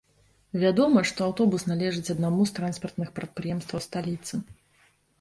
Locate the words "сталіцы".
3.91-4.45